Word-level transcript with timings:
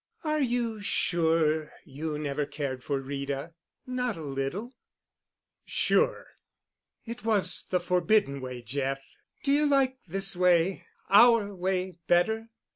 "Are 0.23 0.41
you 0.41 0.81
sure 0.81 1.71
you 1.85 2.17
never 2.17 2.47
cared 2.47 2.83
for 2.83 2.99
Rita? 2.99 3.53
Not 3.85 4.17
a 4.17 4.23
little?" 4.23 4.73
"Sure." 5.63 6.25
"It 7.05 7.23
was 7.23 7.67
the 7.69 7.79
Forbidden 7.79 8.41
Way, 8.41 8.63
Jeff. 8.63 9.03
Do 9.43 9.51
you 9.51 9.67
like 9.67 9.99
this 10.07 10.35
way—our 10.35 11.53
way—better?" 11.53 12.49